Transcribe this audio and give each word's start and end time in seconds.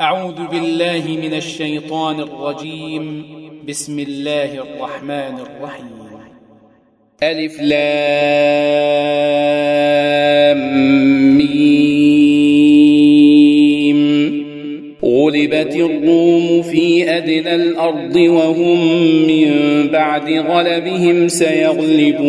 أعوذ 0.00 0.46
بالله 0.50 1.18
من 1.22 1.34
الشيطان 1.34 2.20
الرجيم. 2.20 3.24
بسم 3.68 3.98
الله 3.98 4.54
الرحمن 4.54 5.34
الرحيم. 5.40 5.84
ألف 7.22 7.60
لام 7.60 8.18
ميم. 11.36 11.98
غلبت 15.04 15.76
الروم 15.76 16.62
في 16.62 17.10
أدنى 17.16 17.54
الأرض 17.54 18.16
وهم 18.16 18.86
من 19.26 19.50
بعد 19.88 20.30
غلبهم 20.30 21.28
سيغلبون. 21.28 22.28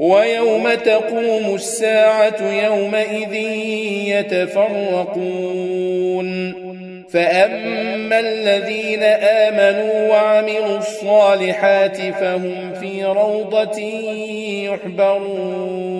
ويوم 0.00 0.74
تقوم 0.74 1.54
الساعة 1.54 2.52
يومئذ 2.64 3.34
يتفرقون. 4.16 5.50
فأما 7.12 8.20
الذين 8.20 9.02
آمنوا 9.02 10.08
وعملوا 10.08 10.78
الصالحات 10.78 11.96
فهم 11.96 12.74
في 12.80 13.04
روضة 13.04 13.80
يحبرون. 14.64 15.99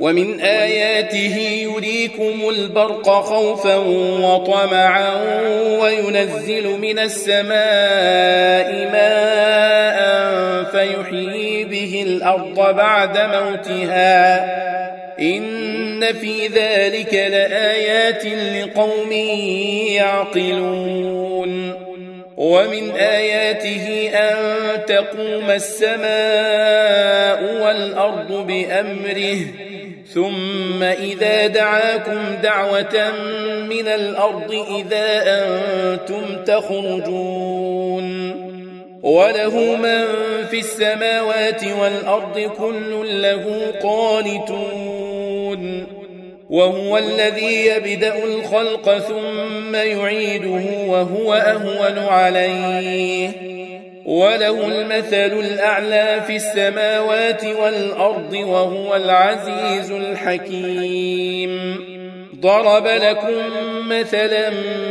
ومن 0.00 0.40
آياته 0.40 1.36
يريكم 1.38 2.48
البرق 2.48 3.10
خوفا 3.10 3.76
وطمعا 4.20 5.14
وينزل 5.80 6.78
من 6.78 6.98
السماء 6.98 8.90
ماء 8.92 10.24
فيحيي 10.64 11.64
به 11.64 12.02
الأرض 12.06 12.76
بعد 12.76 13.18
موتها. 13.18 14.44
إن 15.20 16.12
في 16.12 16.46
ذلك 16.46 17.14
لآيات 17.14 18.26
لقوم 18.26 19.12
يعقلون. 19.92 21.74
ومن 22.36 22.90
آياته 22.90 24.10
أن 24.14 24.36
تقوم 24.86 25.50
السماء 25.50 26.04
والأرض 27.64 28.46
بأمره. 28.46 29.63
ثم 30.14 30.82
إذا 30.82 31.46
دعاكم 31.46 32.20
دعوة 32.42 33.12
من 33.68 33.88
الأرض 33.88 34.64
إذا 34.78 35.22
أنتم 35.26 36.44
تخرجون. 36.46 38.34
وله 39.02 39.76
من 39.76 40.04
في 40.50 40.58
السماوات 40.58 41.64
والأرض 41.80 42.38
كل 42.38 43.22
له 43.22 43.72
قانتون. 43.82 45.86
وهو 46.50 46.98
الذي 46.98 47.66
يبدأ 47.66 48.24
الخلق 48.24 48.98
ثم 48.98 49.74
يعيده 49.74 50.62
وهو 50.86 51.34
أهون 51.34 51.98
عليه. 51.98 53.30
وله 54.04 54.66
المثل 54.66 55.38
الأعلى 55.38 56.22
في 56.26 56.36
السماوات 56.36 57.44
والأرض 57.44 58.32
وهو 58.32 58.96
العزيز 58.96 59.90
الحكيم. 59.90 61.54
ضرب 62.40 62.86
لكم 62.86 63.42
مثلا 63.88 64.50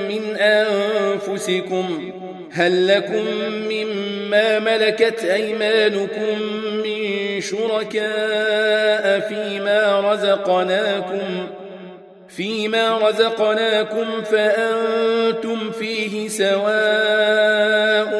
من 0.10 0.36
أنفسكم 0.38 2.12
هل 2.51 2.88
لكم 2.88 3.25
مما 3.69 4.60
ملكت 4.60 5.24
أيمانكم 5.24 6.42
من 6.83 7.42
شركاء 7.42 9.19
فيما 9.19 10.12
رزقناكم؟ 10.12 11.48
فيما 12.38 13.10
رزقناكم 13.10 14.24
فأنتم 14.24 15.72
فيه 15.72 16.28
سواء 16.28 18.14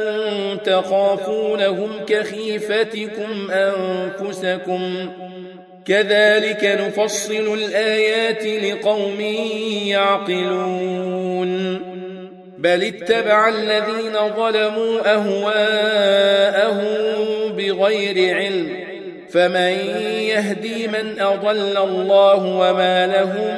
تخافونهم 0.66 1.90
كخيفتكم 2.08 3.52
أنفسكم. 3.52 5.12
كذلك 5.86 6.80
نفصل 6.82 7.54
الآيات 7.54 8.46
لقوم 8.46 9.22
يعقلون. 9.88 11.54
بل 12.58 12.84
اتبع 12.84 13.50
الذين 13.50 14.14
ظلموا 14.38 15.14
أهواءهم 15.14 16.86
بغير 17.58 18.36
علم. 18.36 18.84
فمن 19.30 19.74
يهدي 20.20 20.88
من 20.88 21.22
أضل 21.22 21.78
الله 21.78 22.46
وما 22.46 23.08
لهم 23.08 23.58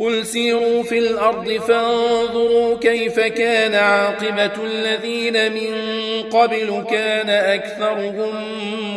قل 0.00 0.26
سيروا 0.26 0.82
في 0.82 0.98
الأرض 0.98 1.52
فانظروا 1.52 2.78
كيف 2.78 3.20
كان 3.20 3.74
عاقبة 3.74 4.64
الذين 4.64 5.52
من 5.52 5.72
قبل 6.30 6.84
كان 6.90 7.30
أكثرهم 7.30 8.34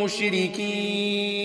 مشركين. 0.02 1.42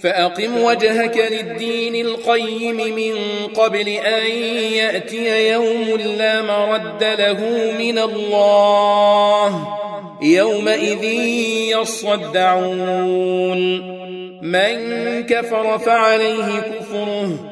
فأقم 0.00 0.62
وجهك 0.62 1.28
للدين 1.30 2.06
القيم 2.06 2.76
من 2.76 3.14
قبل 3.54 3.88
أن 3.88 4.26
يأتي 4.72 5.50
يوم 5.52 6.00
لا 6.18 6.42
مرد 6.42 7.04
له 7.04 7.40
من 7.78 7.98
الله 7.98 9.68
يومئذ 10.22 11.04
يصدعون. 11.80 13.58
من 14.42 15.22
كفر 15.22 15.78
فعليه 15.78 16.60
كفره 16.60 17.51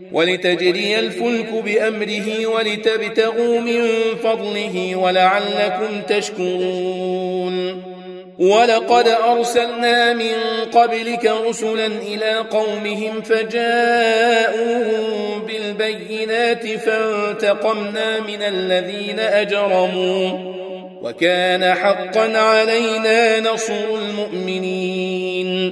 ولتجري 0.13 0.99
الفلك 0.99 1.53
بأمره 1.65 2.47
ولتبتغوا 2.47 3.59
من 3.59 3.87
فضله 4.23 4.95
ولعلكم 4.95 6.01
تشكرون. 6.07 7.83
ولقد 8.39 9.07
أرسلنا 9.07 10.13
من 10.13 10.33
قبلك 10.73 11.31
رسلا 11.47 11.85
إلى 11.85 12.35
قومهم 12.51 13.21
فجاءوهم 13.21 15.01
بالبينات 15.47 16.67
فانتقمنا 16.67 18.19
من 18.19 18.41
الذين 18.41 19.19
أجرموا. 19.19 20.37
وكان 21.01 21.73
حقا 21.73 22.37
علينا 22.37 23.39
نصر 23.39 23.95
المؤمنين. 24.01 25.71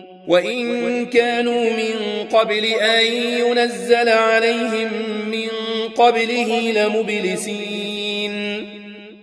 وإن 0.27 1.05
كانوا 1.05 1.69
من 1.69 2.27
قبل 2.31 2.65
أن 2.65 3.05
ينزل 3.13 4.09
عليهم 4.09 4.89
من 5.27 5.49
قبله 5.95 6.71
لمبلسين. 6.71 7.80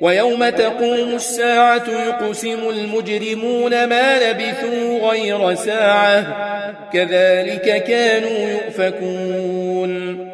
ويوم 0.00 0.48
تقوم 0.48 1.14
الساعة 1.14 1.84
يقسم 2.06 2.68
المجرمون 2.68 3.84
ما 3.84 4.18
لبثوا 4.18 5.10
غير 5.10 5.54
ساعة. 5.54 6.26
كذلك 6.92 7.84
كانوا 7.84 8.48
يؤفكون. 8.50 10.28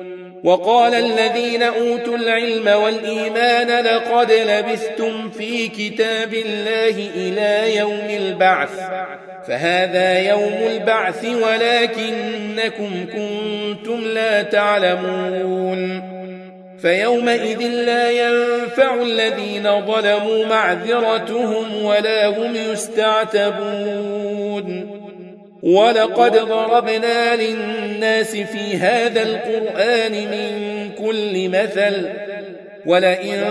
وقال 0.44 0.94
الذين 0.94 1.62
أوتوا 1.62 2.16
العلم 2.16 2.68
والإيمان 2.68 3.84
لقد 3.84 4.32
لبثتم 4.32 5.30
في 5.30 5.68
كتاب 5.68 6.34
الله 6.34 7.08
إلى 7.16 7.76
يوم 7.76 8.06
البعث. 8.10 8.70
فهذا 9.48 10.18
يوم 10.18 10.58
البعث 10.72 11.24
ولكنكم 11.24 13.06
كنتم 13.12 14.04
لا 14.04 14.42
تعلمون. 14.42 16.14
فيومئذ 16.78 17.68
لا 17.68 18.10
ينفع 18.10 19.02
الذين 19.02 19.86
ظلموا 19.86 20.46
معذرتهم 20.46 21.84
ولا 21.84 22.26
هم 22.26 22.56
يستعتبون. 22.72 24.24
ولقد 25.62 26.36
ضربنا 26.36 27.36
للناس 27.36 28.36
في 28.36 28.76
هذا 28.76 29.22
القرآن 29.22 30.12
من 30.12 30.90
كل 31.06 31.48
مثل 31.48 32.08
ولئن 32.86 33.44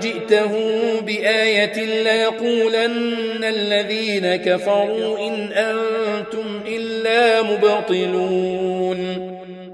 جئتهم 0.00 1.00
بآية 1.06 2.02
ليقولن 2.02 3.44
الذين 3.44 4.36
كفروا 4.36 5.18
إن 5.28 5.52
أنتم 5.52 6.60
إلا 6.66 7.42
مبطلون. 7.42 9.29